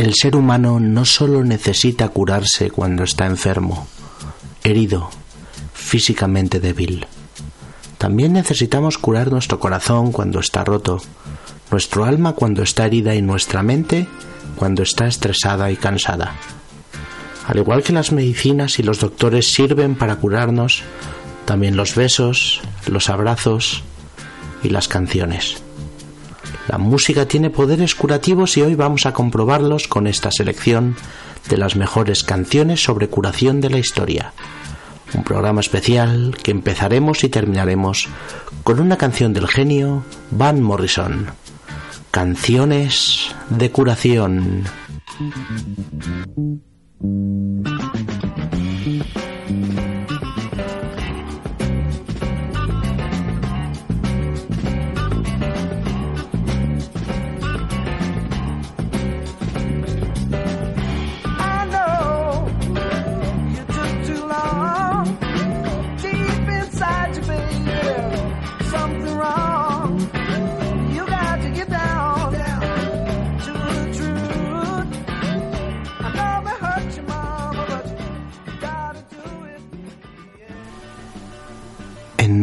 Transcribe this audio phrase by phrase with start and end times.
[0.06, 3.88] El ser humano no solo necesita curarse cuando está enfermo,
[4.64, 5.10] herido,
[5.74, 7.08] físicamente débil.
[7.98, 11.02] También necesitamos curar nuestro corazón cuando está roto,
[11.72, 14.06] nuestro alma cuando está herida y nuestra mente
[14.58, 16.36] cuando está estresada y cansada.
[17.48, 20.84] Al igual que las medicinas y los doctores sirven para curarnos,
[21.46, 23.82] también los besos, los abrazos
[24.62, 25.65] y las canciones.
[26.68, 30.96] La música tiene poderes curativos y hoy vamos a comprobarlos con esta selección
[31.50, 34.34] de las mejores canciones sobre curación de la historia.
[35.14, 38.08] Un programa especial que empezaremos y terminaremos
[38.64, 41.28] con una canción del genio Van Morrison.
[42.10, 44.64] Canciones de curación.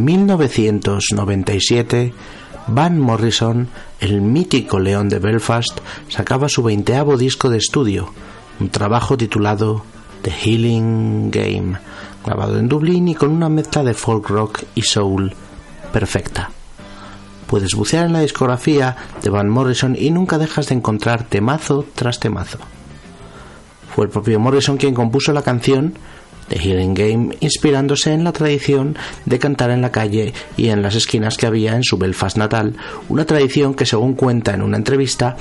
[0.03, 2.13] En 1997,
[2.67, 3.69] Van Morrison,
[4.01, 8.13] el mítico león de Belfast, sacaba su veinteavo disco de estudio,
[8.59, 9.85] un trabajo titulado
[10.23, 11.79] The Healing Game,
[12.27, 15.35] grabado en Dublín y con una mezcla de folk rock y soul
[15.93, 16.51] perfecta.
[17.47, 22.19] Puedes bucear en la discografía de Van Morrison y nunca dejas de encontrar temazo tras
[22.19, 22.59] temazo.
[23.95, 25.95] Fue el propio Morrison quien compuso la canción
[26.49, 30.95] The Healing Game, inspirándose en la tradición de cantar en la calle y en las
[30.95, 32.75] esquinas que había en su Belfast natal,
[33.09, 35.37] una tradición que según cuenta en una entrevista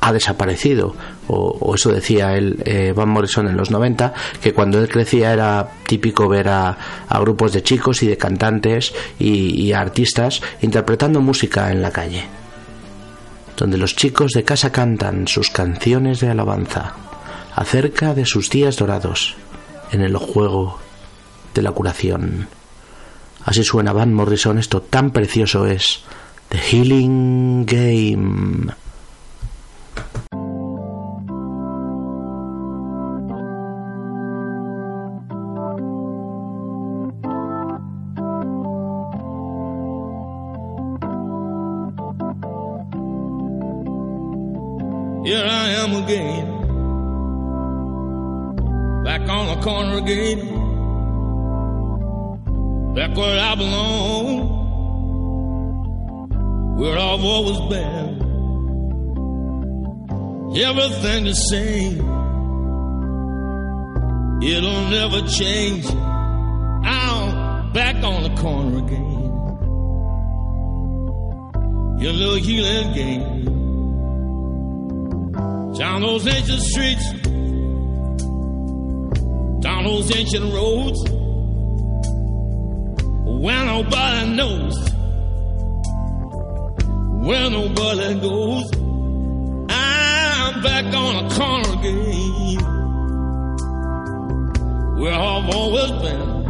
[0.00, 0.94] ha desaparecido,
[1.28, 5.68] o, eso decía él, eh, Van Morrison en los 90, que cuando él crecía era
[5.86, 6.76] típico ver a,
[7.20, 12.24] grupos de chicos y de cantantes y, artistas interpretando música en la calle,
[13.56, 16.94] donde los chicos de casa cantan sus canciones de alabanza
[17.54, 19.36] acerca de sus días dorados
[19.92, 20.78] en el juego
[21.54, 22.48] de la curación.
[23.44, 26.02] Así suena Van Morrison, esto tan precioso es
[26.48, 28.74] The Healing Game.
[45.22, 46.49] Here I am again,
[49.60, 50.38] corner again,
[52.94, 54.58] back where I belong,
[56.78, 58.20] where I've always been.
[60.56, 62.00] Everything the same,
[64.42, 65.86] it'll never change.
[65.86, 69.10] I'm back on the corner again.
[72.00, 73.40] Your little healing game
[75.78, 77.12] down those ancient streets,
[79.60, 80.98] down those ancient roads.
[83.40, 84.76] Where nobody knows,
[87.24, 88.70] where nobody goes.
[89.70, 92.30] I'm back on a corner again
[95.00, 96.42] where I've always been,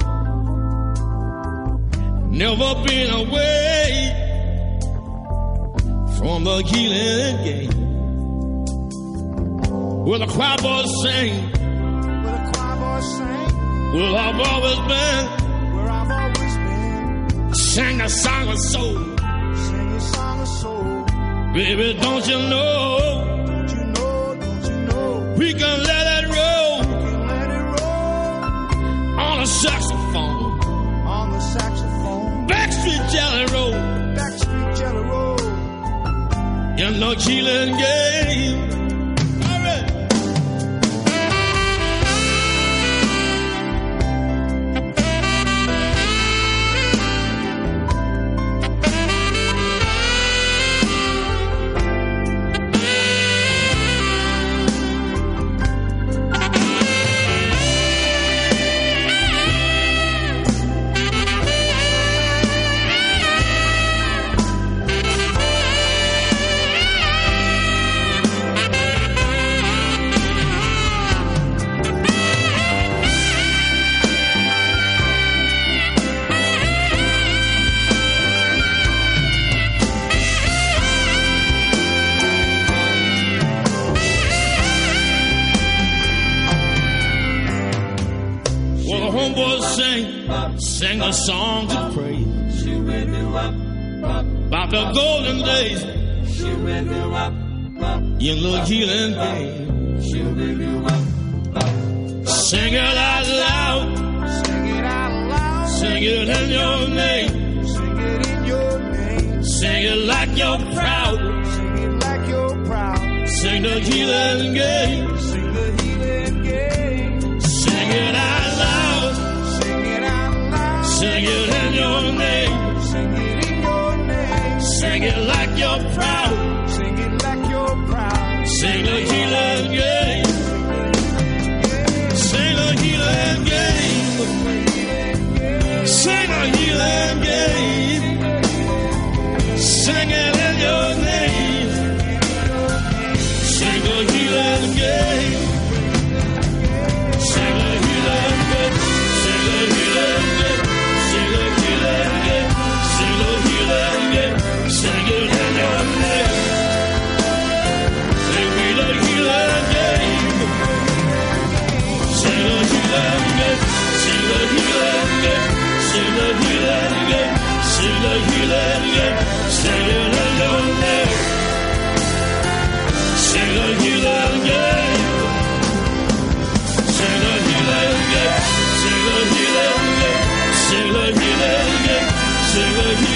[2.33, 4.13] never been away
[6.19, 7.71] from the healing game,
[10.05, 11.60] where the crowd boys sing.
[13.93, 15.27] Well, I've always been.
[15.75, 17.51] Where I've always been.
[17.51, 18.95] I sang a song of soul.
[18.95, 21.05] Sing a song of soul.
[21.55, 23.45] Baby, don't you know?
[23.47, 24.37] Don't you know?
[24.41, 25.35] Don't you know?
[25.37, 26.79] We can let it roll.
[26.79, 29.19] We can let it roll.
[29.27, 30.61] On a saxophone.
[31.09, 32.47] On the saxophone.
[32.47, 33.73] Backstreet Jelly Roll.
[34.19, 35.41] Backstreet Jelly Roll.
[36.79, 38.80] In the Keelan game.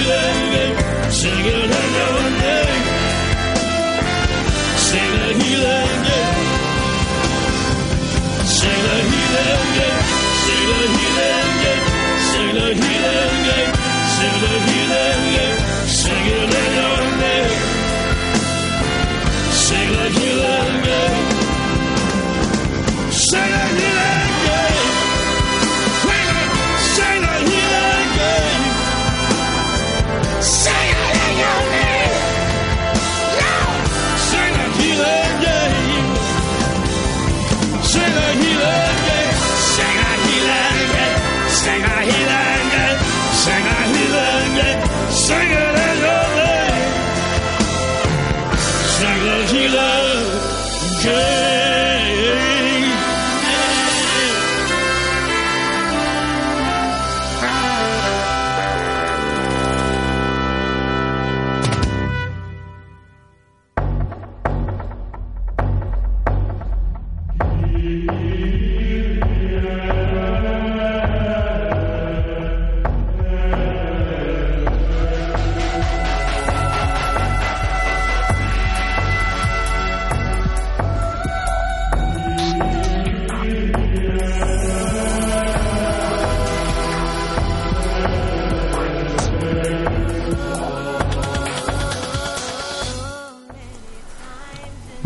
[0.06, 0.10] 人
[0.52, 1.63] 类是个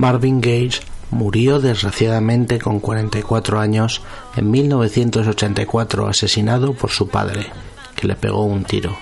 [0.09, 4.01] Marvin Gaye murió desgraciadamente con 44 años
[4.37, 7.49] en 1984 asesinado por su padre,
[7.95, 8.97] que le pegó un tiro.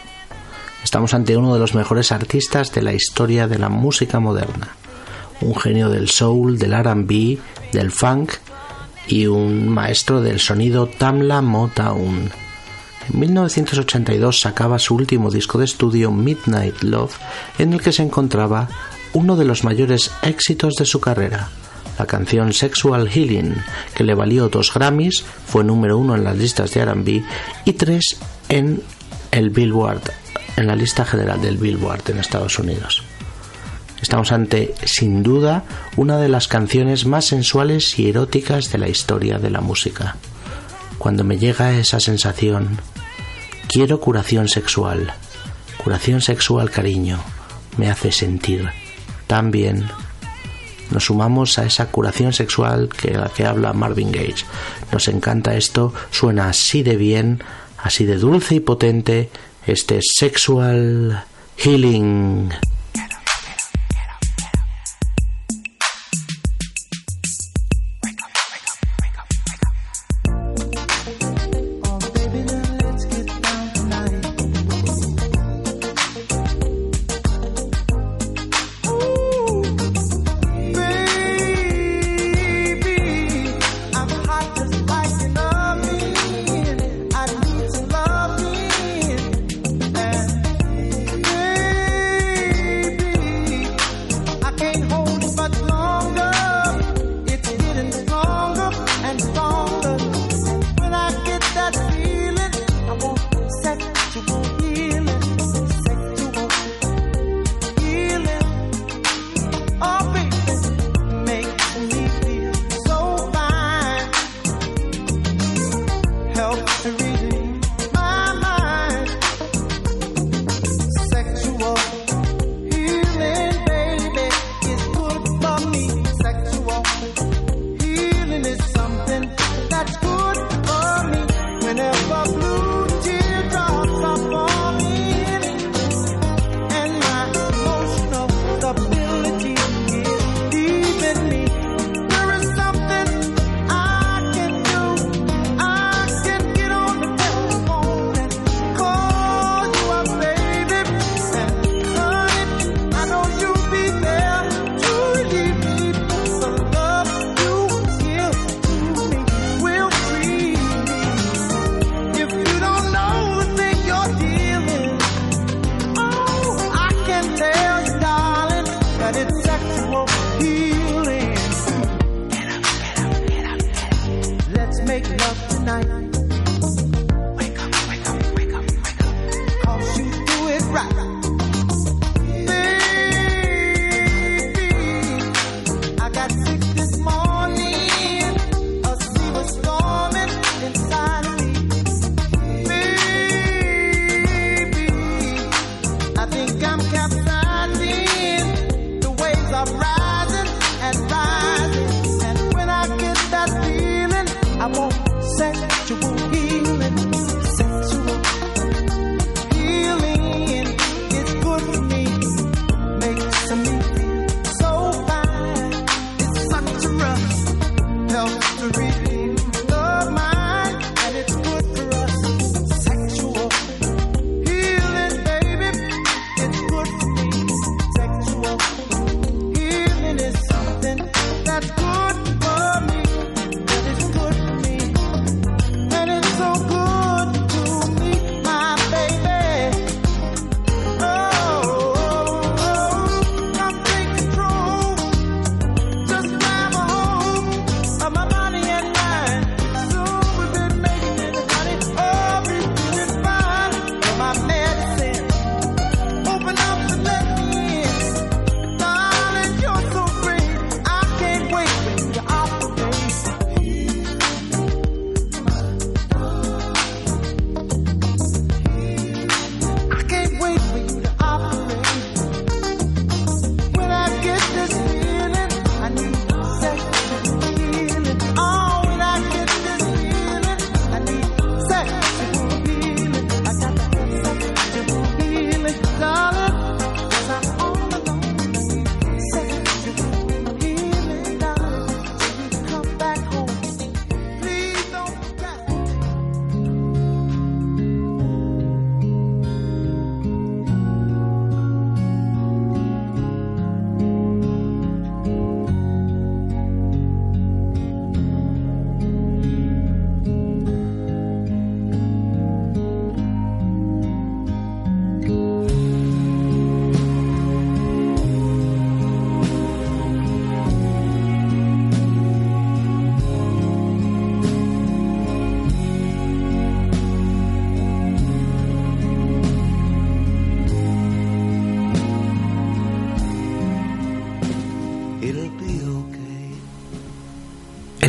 [0.82, 4.74] Estamos ante uno de los mejores artistas de la historia de la música moderna,
[5.42, 7.38] un genio del soul, del RB,
[7.70, 8.32] del funk
[9.06, 12.32] y un maestro del sonido Tamla Motown.
[13.08, 17.16] En 1982 sacaba su último disco de estudio Midnight Love
[17.60, 18.68] en el que se encontraba
[19.16, 21.48] uno de los mayores éxitos de su carrera,
[21.98, 23.54] la canción Sexual Healing,
[23.94, 27.22] que le valió dos Grammys, fue número uno en las listas de RB
[27.64, 28.18] y tres
[28.50, 28.82] en
[29.30, 30.02] el Billboard,
[30.58, 33.04] en la lista general del Billboard en Estados Unidos.
[34.02, 35.64] Estamos ante, sin duda,
[35.96, 40.16] una de las canciones más sensuales y eróticas de la historia de la música.
[40.98, 42.78] Cuando me llega esa sensación,
[43.66, 45.14] quiero curación sexual.
[45.82, 47.18] Curación sexual, cariño,
[47.78, 48.68] me hace sentir
[49.26, 49.88] tan bien.
[50.90, 54.44] Nos sumamos a esa curación sexual que la que habla Marvin Gage.
[54.92, 57.42] Nos encanta esto, suena así de bien,
[57.78, 59.30] así de dulce y potente,
[59.66, 61.24] este sexual
[61.56, 62.50] healing.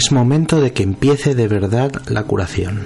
[0.07, 2.83] Es momento de que empiece de verdad la curación.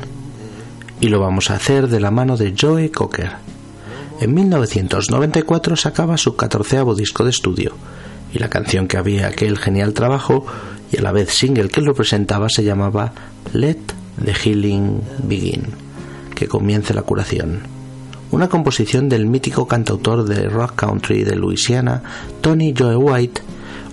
[0.99, 3.33] Y lo vamos a hacer de la mano de Joe Cocker.
[4.19, 7.73] En 1994 sacaba su catorceavo disco de estudio,
[8.33, 10.47] y la canción que había aquel genial trabajo
[10.91, 13.13] y a la vez single que lo presentaba se llamaba
[13.53, 13.77] Let
[14.25, 15.67] the Healing Begin,
[16.33, 17.59] que comience la curación.
[18.31, 22.01] Una composición del mítico cantautor de rock country de Louisiana,
[22.41, 23.43] Tony Joe White,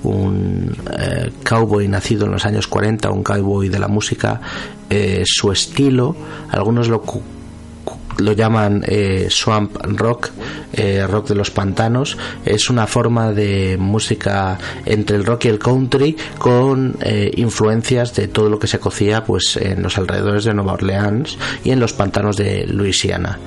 [0.02, 4.40] un eh, cowboy nacido en los años 40, un cowboy de la música,
[4.90, 6.16] eh, su estilo,
[6.50, 7.02] algunos lo,
[8.18, 10.30] lo llaman eh, swamp rock,
[10.72, 15.58] eh, rock de los pantanos, es una forma de música entre el rock y el
[15.58, 20.54] country con eh, influencias de todo lo que se cocía pues en los alrededores de
[20.54, 23.38] Nueva Orleans y en los pantanos de Luisiana.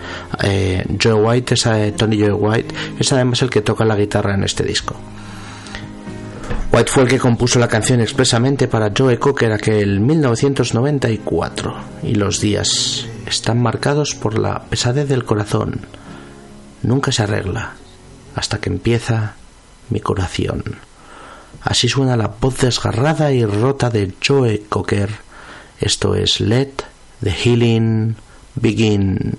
[1.02, 4.63] Joe White, es, Tony Joe White, es además el que toca la guitarra en este
[4.63, 4.95] disco.
[6.73, 13.05] White el que compuso la canción expresamente para Joe Cocker aquel 1994 y los días
[13.27, 15.81] están marcados por la pesadez del corazón.
[16.81, 17.73] Nunca se arregla
[18.36, 19.36] hasta que empieza
[19.89, 20.63] mi curación.
[21.62, 25.10] Así suena la voz desgarrada y rota de Joe Cocker.
[25.77, 26.71] Esto es Let
[27.21, 28.15] the Healing
[28.55, 29.38] Begin.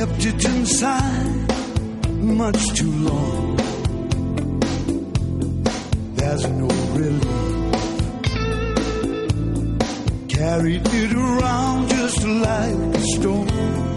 [0.00, 1.48] Kept it inside
[2.22, 3.56] much too long.
[6.14, 6.68] There's no
[7.00, 7.24] relief.
[10.28, 13.89] Carried it around just like a stone.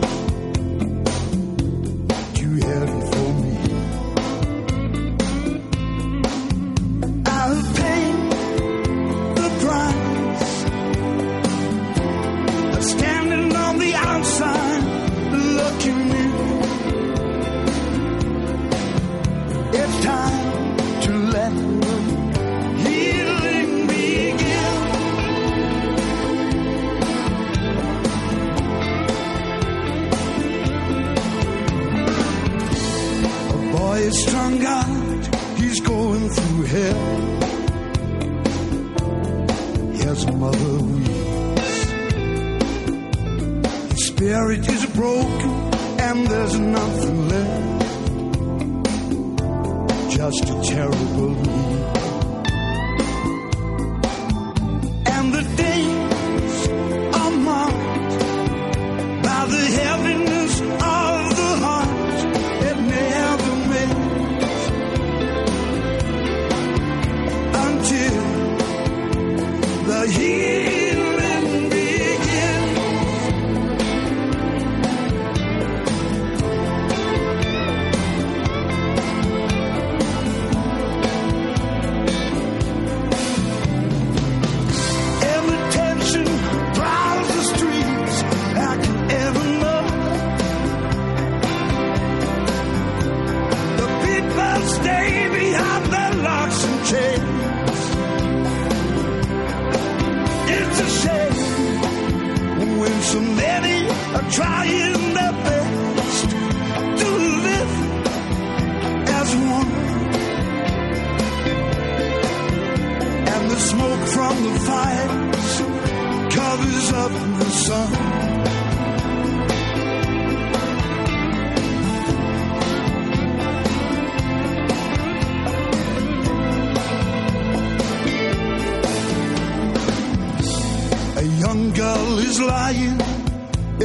[132.33, 132.99] Is lying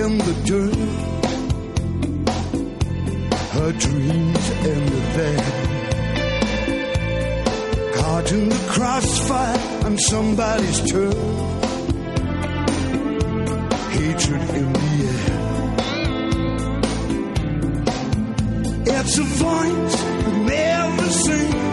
[0.02, 0.76] in the dirt.
[3.56, 5.50] Her dreams ended there.
[7.96, 11.14] Caught in the crossfire on somebody's turf.
[13.96, 15.38] Hatred in the air.
[18.96, 21.67] It's a voice that never sings.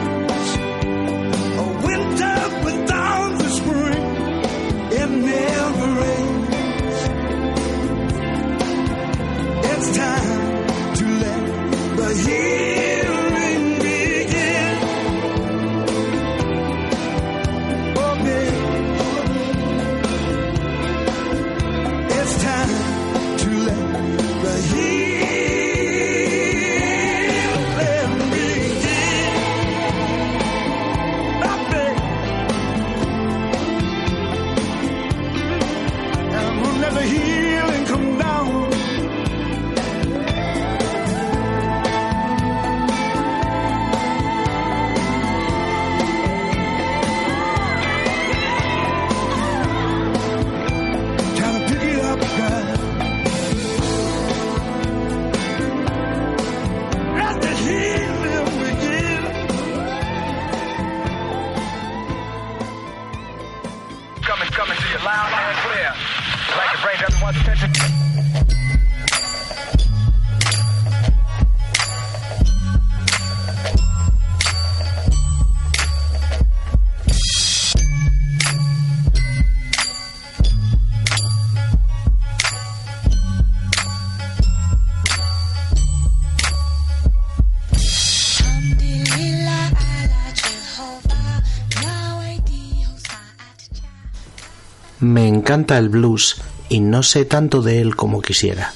[95.56, 98.74] Encanta el blues y no sé tanto de él como quisiera.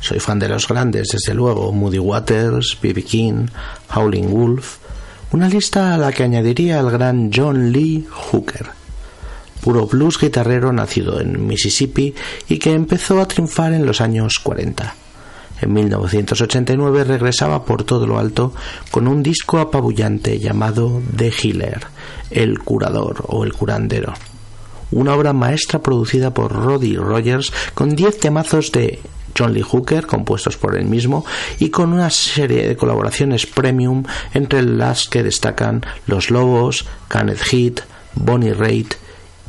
[0.00, 3.02] Soy fan de los grandes, desde luego, Moody Waters, B.B.
[3.02, 3.46] King,
[3.94, 4.78] Howling Wolf,
[5.32, 8.68] una lista a la que añadiría al gran John Lee Hooker,
[9.60, 12.14] puro blues guitarrero nacido en Mississippi
[12.48, 14.94] y que empezó a triunfar en los años 40.
[15.60, 18.54] En 1989 regresaba por todo lo alto
[18.90, 21.86] con un disco apabullante llamado The Healer,
[22.30, 24.14] El Curador o El Curandero.
[24.90, 29.00] Una obra maestra producida por Roddy Rogers con 10 temazos de
[29.36, 31.24] John Lee Hooker, compuestos por él mismo,
[31.58, 37.80] y con una serie de colaboraciones premium, entre las que destacan Los Lobos, Kenneth Heat,
[38.14, 38.94] Bonnie Raitt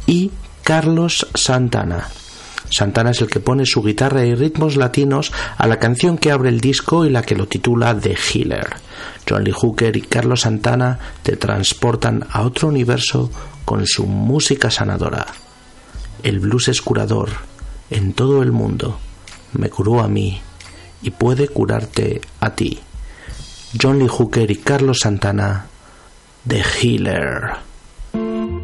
[0.05, 0.31] y
[0.63, 2.09] Carlos Santana.
[2.69, 6.49] Santana es el que pone su guitarra y ritmos latinos a la canción que abre
[6.49, 8.67] el disco y la que lo titula The Healer.
[9.27, 13.31] John Lee Hooker y Carlos Santana te transportan a otro universo
[13.69, 15.27] con su música sanadora.
[16.23, 17.29] El blues es curador
[17.91, 18.97] en todo el mundo.
[19.53, 20.41] Me curó a mí
[21.03, 22.79] y puede curarte a ti.
[23.79, 25.67] John Lee Hooker y Carlos Santana,
[26.47, 28.58] The Healer.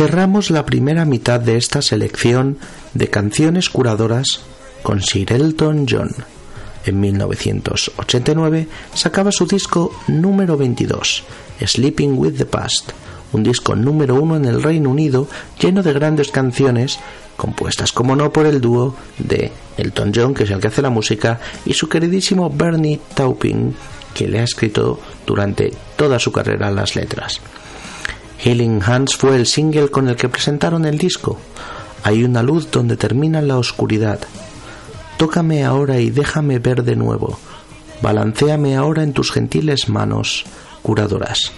[0.00, 2.56] Cerramos la primera mitad de esta selección
[2.94, 4.40] de canciones curadoras
[4.82, 6.08] con Sir Elton John.
[6.86, 11.24] En 1989 sacaba su disco número 22,
[11.66, 12.92] Sleeping with the Past,
[13.34, 15.28] un disco número uno en el Reino Unido
[15.60, 16.98] lleno de grandes canciones
[17.36, 20.88] compuestas como no por el dúo de Elton John, que es el que hace la
[20.88, 23.74] música, y su queridísimo Bernie Taupin,
[24.14, 27.42] que le ha escrito durante toda su carrera las letras.
[28.42, 31.38] Healing Hands fue el single con el que presentaron el disco.
[32.02, 34.20] Hay una luz donde termina la oscuridad.
[35.18, 37.38] Tócame ahora y déjame ver de nuevo.
[38.00, 40.44] Balancéame ahora en tus gentiles manos
[40.82, 41.52] curadoras.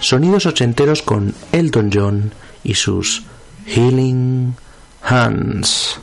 [0.00, 2.32] Sonidos ochenteros con Elton John
[2.64, 3.24] y sus
[3.66, 4.54] Healing
[5.02, 6.00] Hands.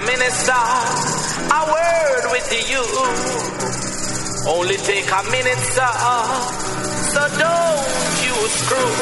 [0.00, 0.06] Mr.
[0.06, 2.84] Minister, a word with you.
[4.50, 5.92] Only take a minute, sir.
[7.12, 7.86] So don't
[8.24, 8.92] you screw.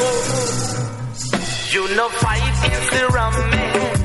[1.73, 3.98] You no fight against the rum man.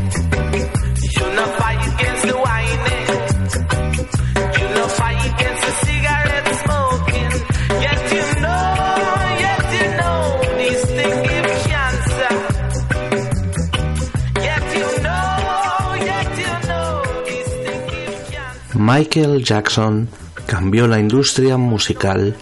[18.85, 20.09] Michael Jackson
[20.45, 22.35] cambió la industria musical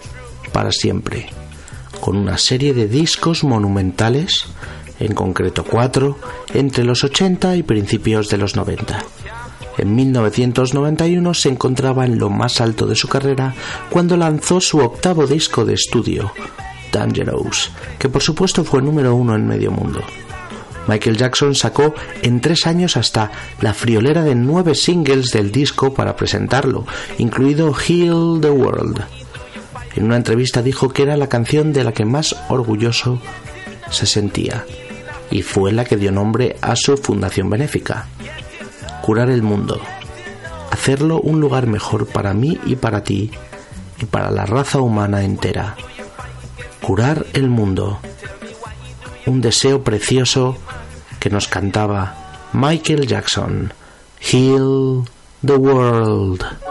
[0.51, 1.29] para siempre,
[1.99, 4.47] con una serie de discos monumentales,
[4.99, 6.17] en concreto cuatro,
[6.51, 9.03] entre los 80 y principios de los 90.
[9.77, 13.53] En 1991 se encontraba en lo más alto de su carrera
[13.91, 16.31] cuando lanzó su octavo disco de estudio,
[16.91, 17.69] Dangerous,
[17.99, 20.01] que por supuesto fue número uno en medio mundo.
[20.87, 26.15] Michael Jackson sacó en tres años hasta la friolera de nueve singles del disco para
[26.15, 26.85] presentarlo,
[27.17, 29.03] incluido Heal the World.
[29.95, 33.21] En una entrevista dijo que era la canción de la que más orgulloso
[33.89, 34.65] se sentía,
[35.29, 38.07] y fue la que dio nombre a su fundación benéfica.
[39.01, 39.81] Curar el mundo.
[40.71, 43.31] Hacerlo un lugar mejor para mí y para ti,
[43.99, 45.75] y para la raza humana entera.
[46.81, 47.99] Curar el mundo
[49.25, 50.57] un deseo precioso
[51.19, 53.73] que nos cantaba Michael Jackson.
[54.19, 55.05] Heal
[55.43, 56.70] the world.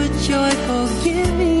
[0.00, 1.59] for joyful giving.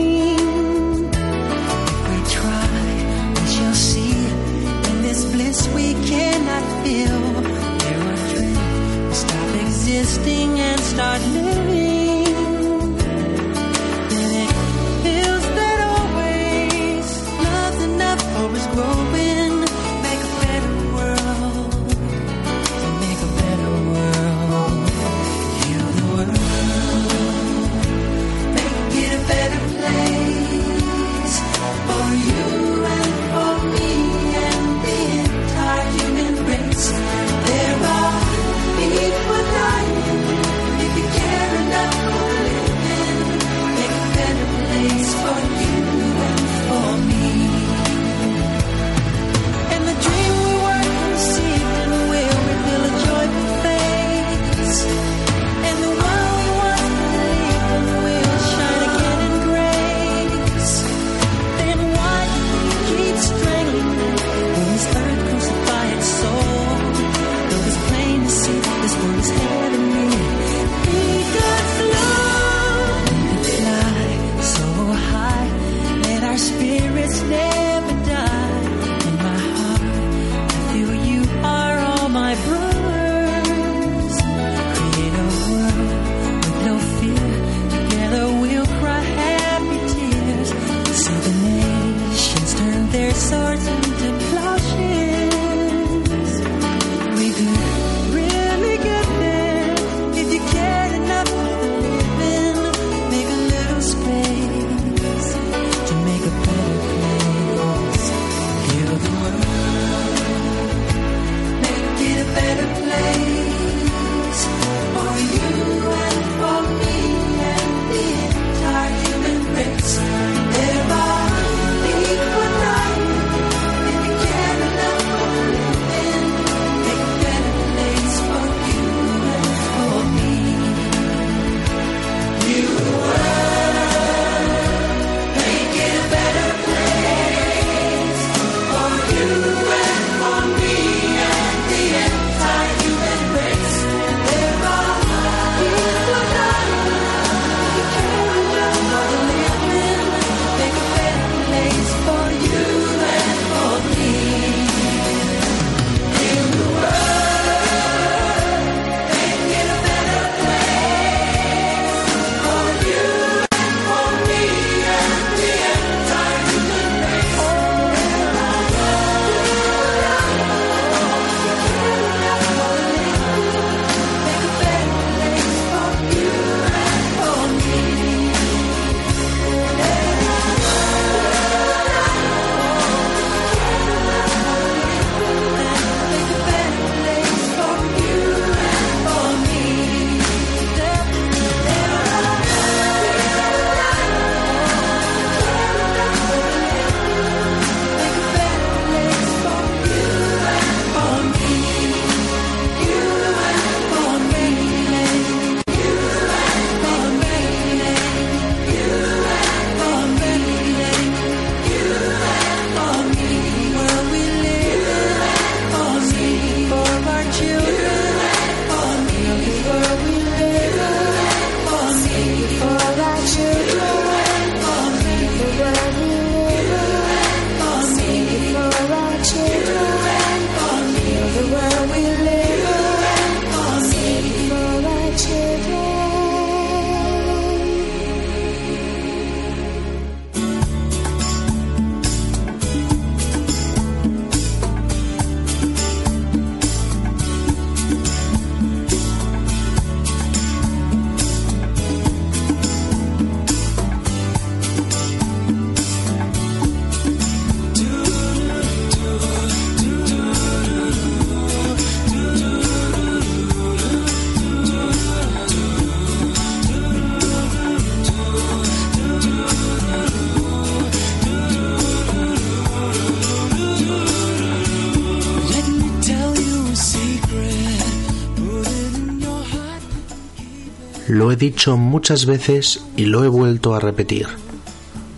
[281.30, 284.26] Lo he dicho muchas veces y lo he vuelto a repetir.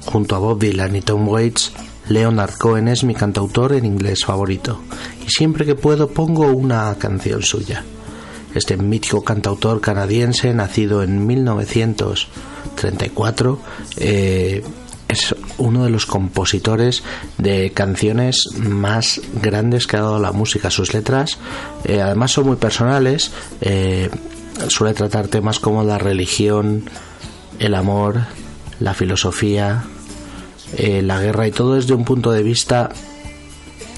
[0.04, 1.72] Junto a Bob Dylan y Tom Waits,
[2.10, 4.82] Leonard Cohen es mi cantautor en inglés favorito
[5.26, 7.82] y siempre que puedo pongo una canción suya.
[8.54, 13.58] Este mítico cantautor canadiense, nacido en 1934,
[13.96, 14.62] eh,
[15.08, 17.04] es uno de los compositores
[17.38, 20.70] de canciones más grandes que ha dado la música.
[20.70, 21.38] Sus letras,
[21.84, 23.30] eh, además, son muy personales.
[23.62, 24.10] eh,
[24.68, 26.84] suele tratar temas como la religión,
[27.58, 28.20] el amor,
[28.80, 29.84] la filosofía,
[30.76, 32.90] eh, la guerra y todo desde un punto de vista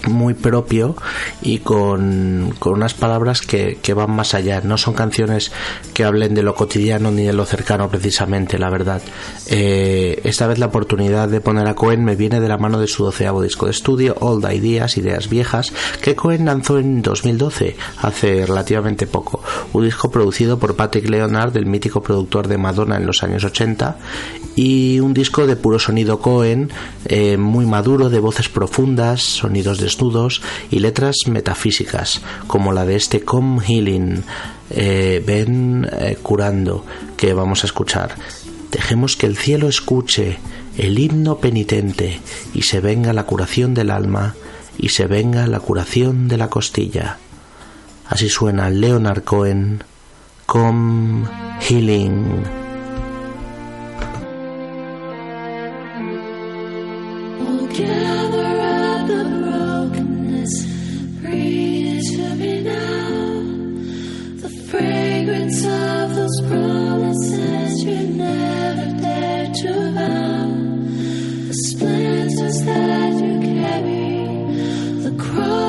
[0.07, 0.97] muy propio
[1.43, 4.61] y con, con unas palabras que, que van más allá.
[4.63, 5.53] No son canciones
[5.93, 9.03] que hablen de lo cotidiano ni de lo cercano precisamente, la verdad.
[9.49, 12.87] Eh, esta vez la oportunidad de poner a Cohen me viene de la mano de
[12.87, 18.47] su doceavo disco de estudio, Old Ideas, Ideas Viejas, que Cohen lanzó en 2012, hace
[18.47, 19.43] relativamente poco.
[19.73, 23.97] Un disco producido por Patrick Leonard, el mítico productor de Madonna en los años 80,
[24.57, 26.71] y un disco de puro sonido Cohen,
[27.07, 29.79] eh, muy maduro, de voces profundas, sonidos
[30.71, 34.23] y letras metafísicas, como la de este Come Healing,
[34.71, 36.85] eh, ven eh, curando,
[37.17, 38.15] que vamos a escuchar.
[38.71, 40.39] Dejemos que el cielo escuche
[40.77, 42.21] el himno penitente
[42.55, 44.35] y se venga la curación del alma
[44.79, 47.19] y se venga la curación de la costilla.
[48.09, 49.85] Así suena Leonard Cohen,
[50.47, 51.27] Come
[51.61, 52.64] Healing.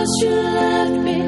[0.06, 1.25] 'Cause you left me.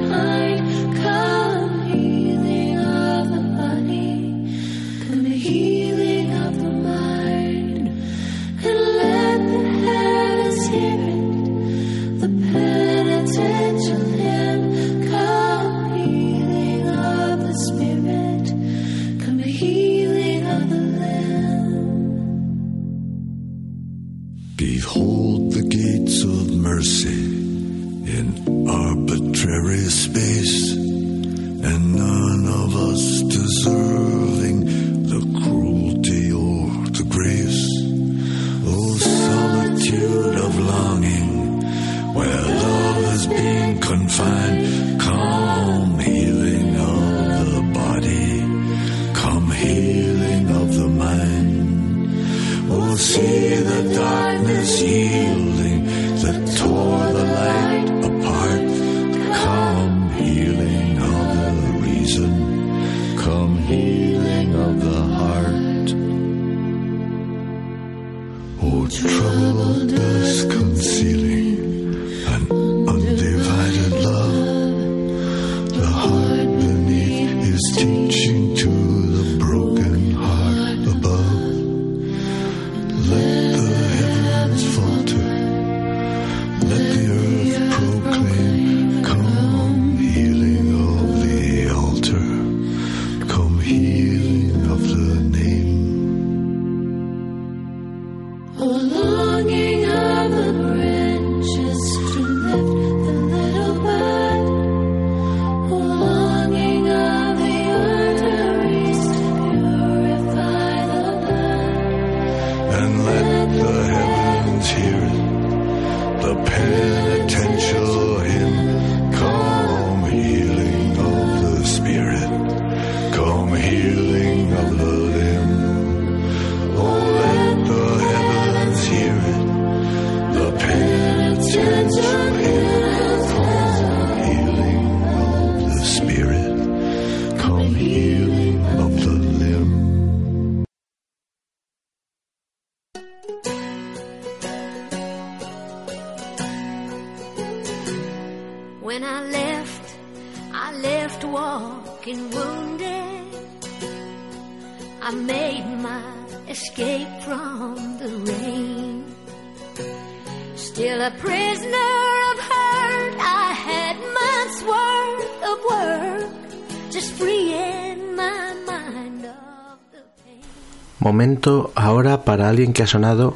[171.76, 173.36] Ahora para alguien que ha sonado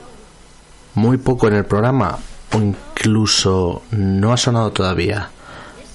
[0.96, 2.20] muy poco en el programa
[2.54, 5.30] o incluso no ha sonado todavía.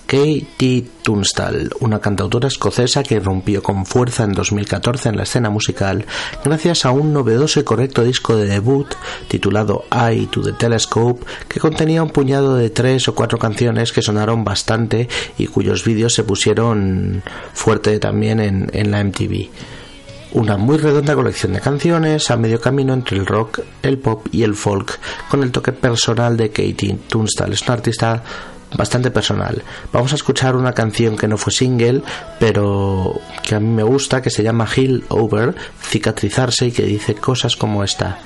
[0.06, 6.06] Katie Tunstall, una cantautora escocesa que irrumpió con fuerza en 2014 en la escena musical
[6.44, 8.86] gracias a un novedoso y correcto disco de debut
[9.26, 14.00] titulado Eye to the Telescope que contenía un puñado de tres o cuatro canciones que
[14.00, 19.48] sonaron bastante y cuyos vídeos se pusieron fuerte también en, en la MTV
[20.36, 24.42] una muy redonda colección de canciones a medio camino entre el rock, el pop y
[24.42, 24.98] el folk,
[25.30, 27.54] con el toque personal de Katie Tunstall.
[27.54, 28.22] Es una artista
[28.76, 29.62] bastante personal.
[29.94, 32.02] Vamos a escuchar una canción que no fue single,
[32.38, 37.14] pero que a mí me gusta, que se llama Heal Over, cicatrizarse y que dice
[37.14, 38.18] cosas como esta.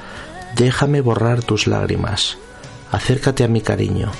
[0.56, 2.38] Déjame borrar tus lágrimas.
[2.90, 4.10] Acércate a mi cariño.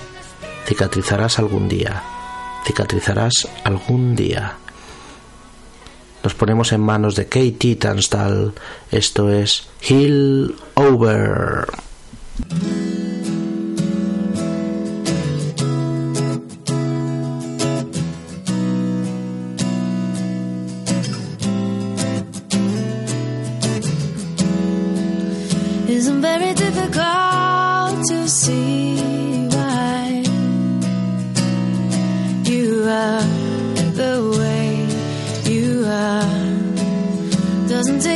[0.64, 2.05] Cicatrizarás algún día.
[2.64, 4.60] Cicatrizarás algún día.
[6.23, 8.53] Nos ponemos en manos de Katie Tunstall.
[8.91, 11.66] Esto es Heal Over.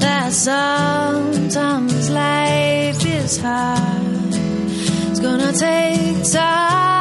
[0.00, 4.34] that sometimes life is hard.
[5.10, 6.93] It's gonna take time.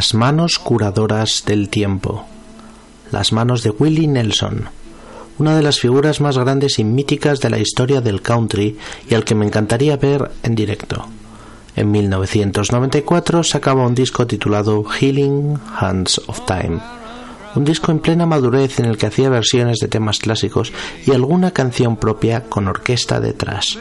[0.00, 2.24] Las manos curadoras del tiempo.
[3.12, 4.70] Las manos de Willie Nelson,
[5.36, 8.78] una de las figuras más grandes y míticas de la historia del country
[9.10, 11.04] y al que me encantaría ver en directo.
[11.76, 16.80] En 1994 sacaba un disco titulado Healing Hands of Time,
[17.54, 20.72] un disco en plena madurez en el que hacía versiones de temas clásicos
[21.06, 23.76] y alguna canción propia con orquesta detrás.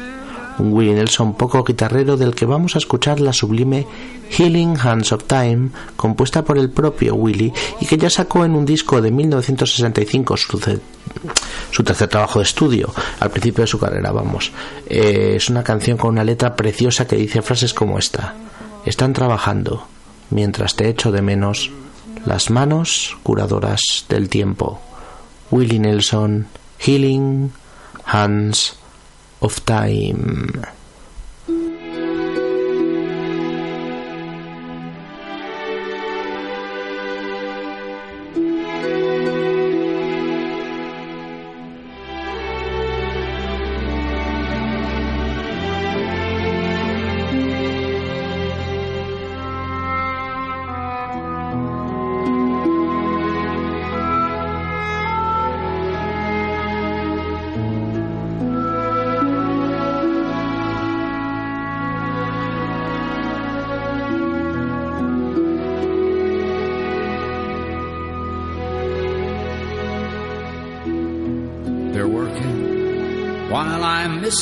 [0.59, 3.87] Un Willie Nelson poco guitarrero del que vamos a escuchar la sublime
[4.31, 8.65] Healing Hands of Time, compuesta por el propio Willie y que ya sacó en un
[8.65, 10.79] disco de 1965 su, ce-
[11.71, 14.51] su tercer trabajo de estudio, al principio de su carrera, vamos.
[14.87, 18.35] Eh, es una canción con una letra preciosa que dice frases como esta.
[18.85, 19.87] Están trabajando,
[20.29, 21.71] mientras te echo de menos,
[22.25, 24.79] las manos curadoras del tiempo.
[25.51, 26.47] Willie Nelson,
[26.79, 27.51] Healing
[28.05, 28.75] Hands
[29.41, 30.78] of Time.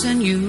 [0.06, 0.47] And you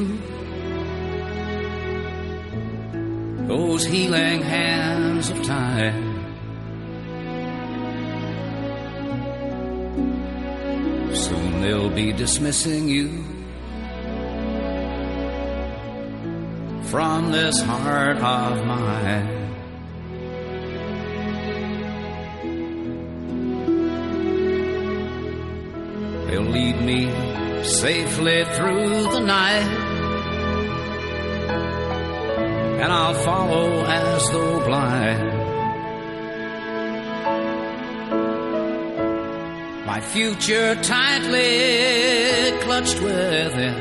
[40.38, 43.74] future tightly clutched within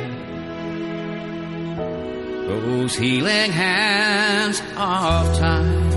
[2.48, 5.90] those healing hands of time.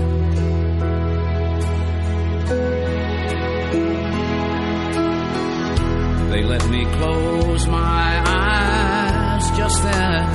[6.29, 10.27] They let me close my eyes just then.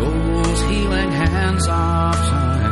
[0.00, 2.63] Those healing hands of time.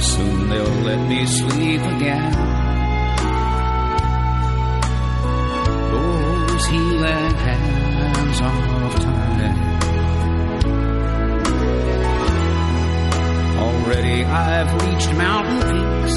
[0.00, 2.32] Soon they'll let me sleep again.
[5.92, 9.58] Those healing hands of time.
[13.58, 16.16] Already I've reached mountain peaks.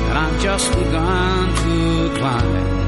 [0.00, 2.85] And I've just begun to climb.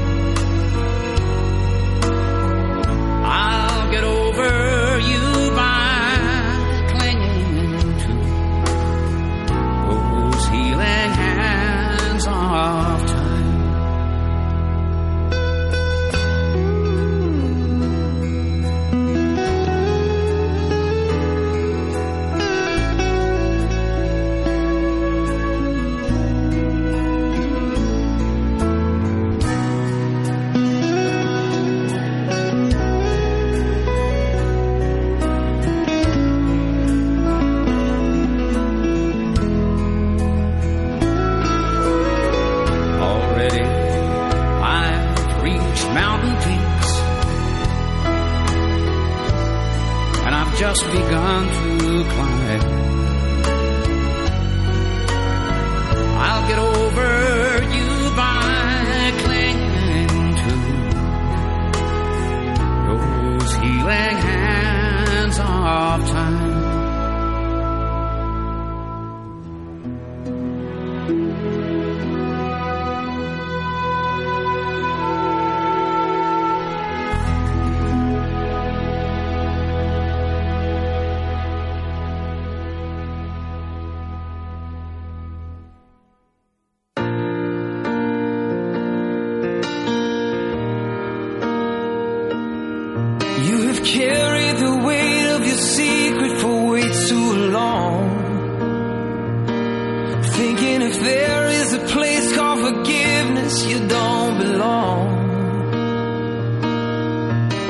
[101.09, 105.05] There is a place called forgiveness, you don't belong.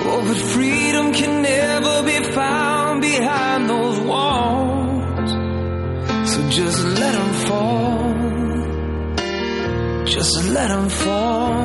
[0.07, 5.31] Oh, but freedom can never be found behind those walls.
[6.31, 7.99] So just let them fall.
[10.15, 11.59] Just let them fall.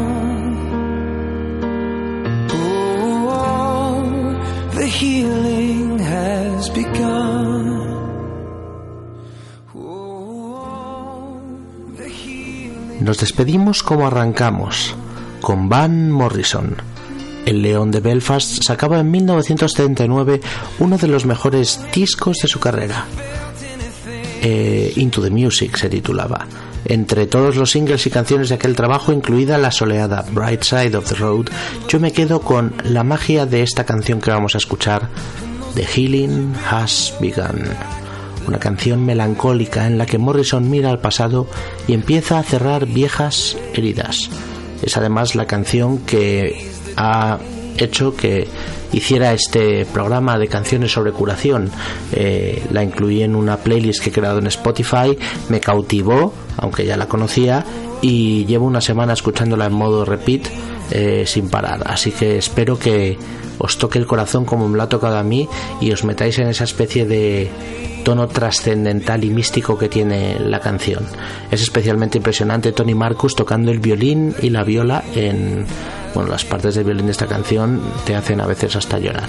[2.57, 2.67] Oh,
[3.07, 4.03] oh, oh,
[4.79, 5.54] the healing
[13.05, 14.95] Nos despedimos como arrancamos,
[15.43, 16.75] con Van Morrison.
[17.45, 20.41] El León de Belfast sacaba en 1979
[20.79, 23.05] uno de los mejores discos de su carrera.
[24.41, 26.47] Eh, Into the Music se titulaba.
[26.87, 31.07] Entre todos los singles y canciones de aquel trabajo, incluida la soleada Bright Side of
[31.07, 31.51] the Road,
[31.87, 35.11] yo me quedo con la magia de esta canción que vamos a escuchar,
[35.75, 38.04] The Healing Has Begun
[38.47, 41.47] una canción melancólica en la que Morrison mira al pasado
[41.87, 44.31] y empieza a cerrar viejas heridas.
[44.83, 47.39] Es además la canción que ha
[47.79, 48.47] hecho que
[48.93, 51.71] hiciera este programa de canciones sobre curación.
[52.13, 55.17] Eh, la incluí en una playlist que he creado en Spotify,
[55.49, 57.65] me cautivó, aunque ya la conocía,
[58.03, 60.43] y llevo una semana escuchándola en modo repeat
[60.91, 61.83] eh, sin parar.
[61.87, 63.19] Así que espero que
[63.59, 65.49] os toque el corazón como me lo ha tocado a mí
[65.81, 67.51] y os metáis en esa especie de
[68.05, 71.05] tono trascendental y místico que tiene la canción.
[71.51, 75.67] Es especialmente impresionante Tony Marcus tocando el violín y la viola en
[76.15, 79.29] bueno, las partes del violín de esta canción te hacen a veces hasta llorar.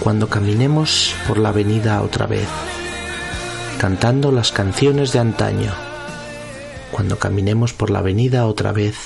[0.00, 2.48] Cuando caminemos por la avenida otra vez,
[3.78, 5.72] cantando las canciones de antaño,
[6.90, 8.96] cuando caminemos por la avenida otra vez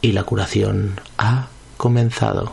[0.00, 2.52] y la curación ha comenzado.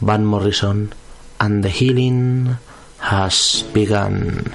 [0.00, 0.94] Van Morrison
[1.38, 2.56] and the healing
[3.04, 4.54] has begun.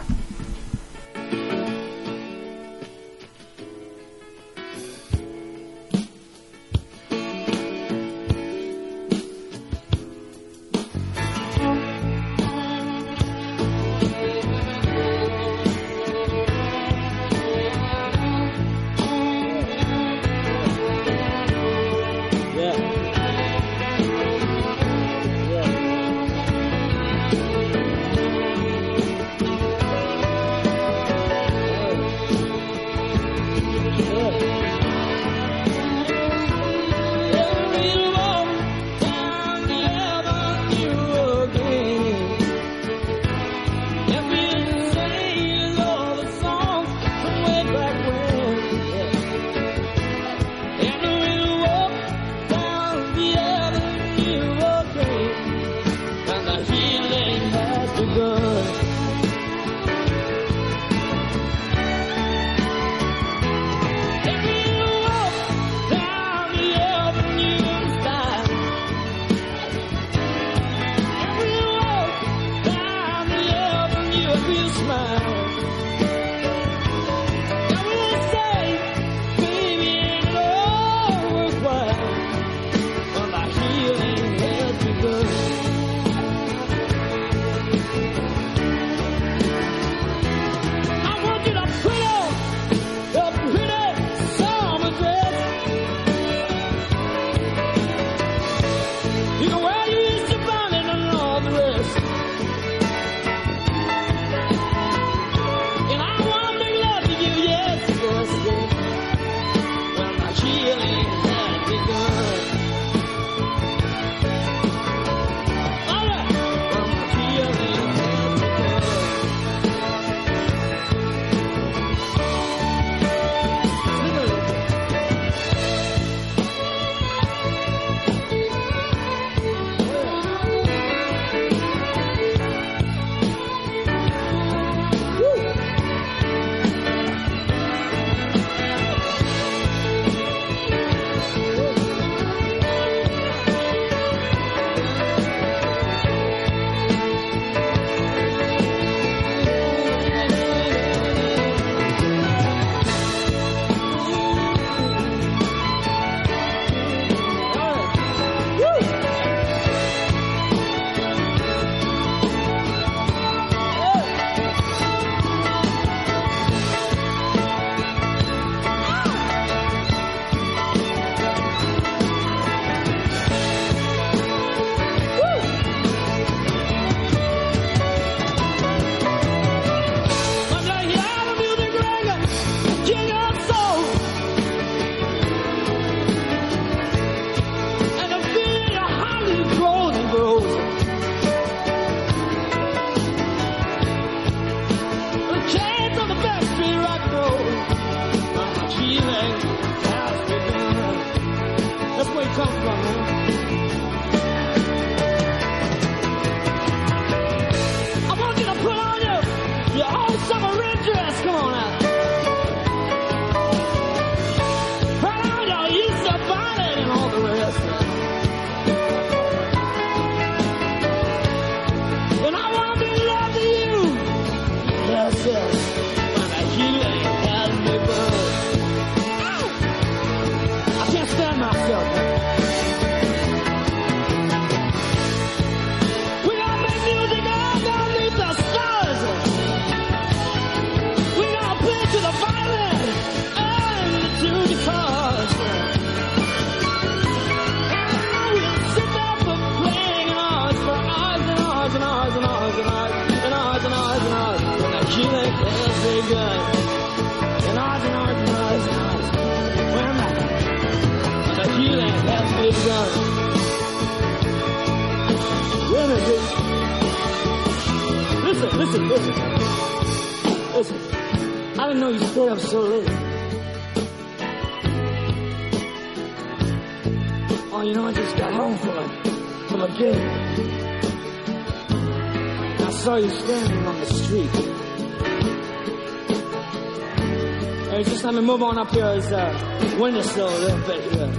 [288.30, 291.12] Move on up here as uh, windowsill a little bit here.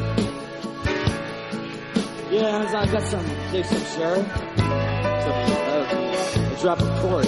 [2.31, 4.23] Yeah, I got some, take some sherry.
[6.61, 7.27] Drop a cord.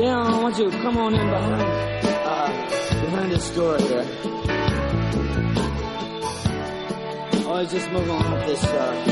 [0.00, 1.62] Yeah, I want you to come on in behind,
[2.32, 2.48] uh,
[3.02, 4.06] behind this door here.
[7.46, 9.04] Oh, just move on up this, uh,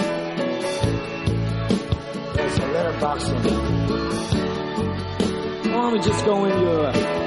[2.35, 3.61] there's a letterbox in here.
[5.71, 7.22] Why don't we just go in your, uh,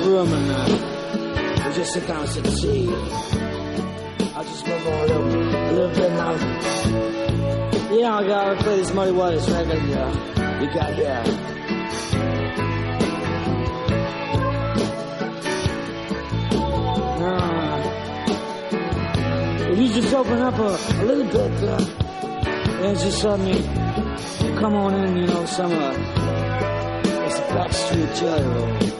[0.00, 2.88] room and, uh, we'll just sit down and sit tea.
[4.34, 6.32] I'll just move on a little, a little bit now.
[7.92, 11.24] Yeah, I gotta play this Muddy Waters record, uh, you got here.
[19.72, 21.84] If you just open up a, a little bit, uh,
[22.82, 23.62] and just let me
[24.58, 25.92] come on in, you know, some, uh,
[27.26, 28.99] it's a backstreet gyro.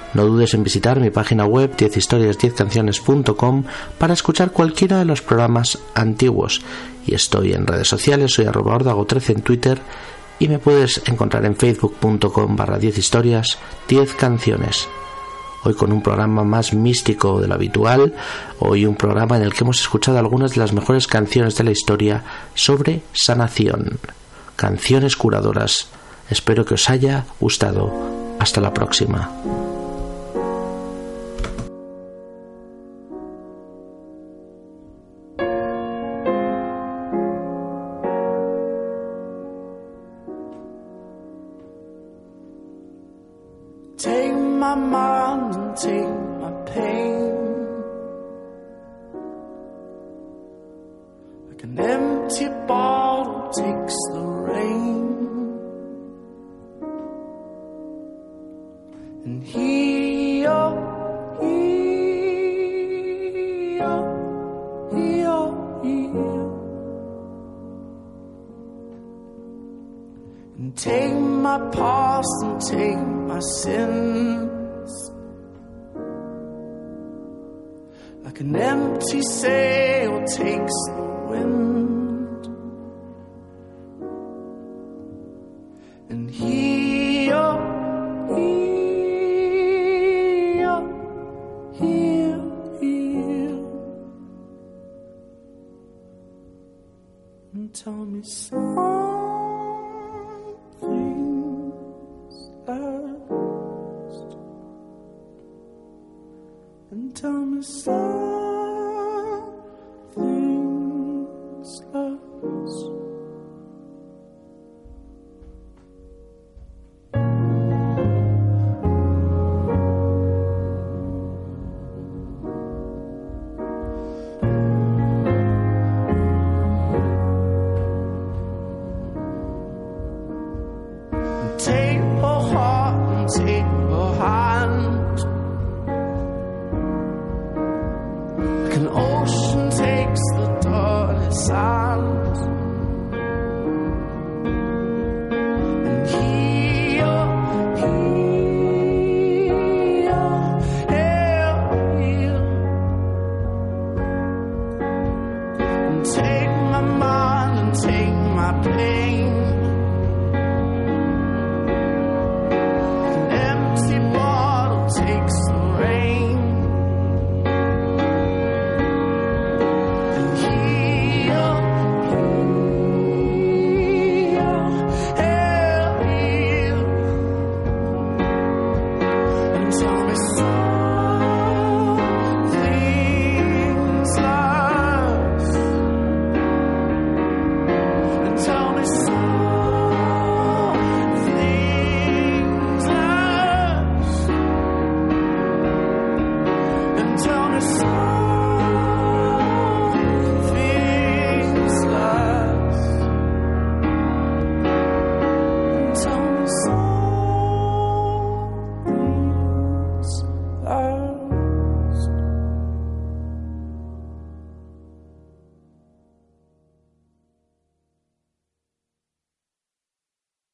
[0.13, 3.63] No dudes en visitar mi página web 10historias10canciones.com
[3.97, 6.61] para escuchar cualquiera de los programas antiguos.
[7.05, 9.81] Y estoy en redes sociales, soy arroba ordago13 en Twitter
[10.39, 13.57] y me puedes encontrar en facebook.com barra 10 historias
[13.87, 14.87] 10 canciones.
[15.63, 18.15] Hoy con un programa más místico de lo habitual,
[18.59, 21.71] hoy un programa en el que hemos escuchado algunas de las mejores canciones de la
[21.71, 22.23] historia
[22.55, 23.99] sobre sanación,
[24.55, 25.89] canciones curadoras.
[26.29, 27.93] Espero que os haya gustado.
[28.39, 29.29] Hasta la próxima.
[86.11, 86.70] And here,